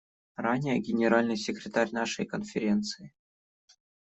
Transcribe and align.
Ранее 0.35 0.79
Генеральный 0.79 1.37
секретарь 1.37 1.91
нашей 1.91 2.25
Конференции. 2.25 3.13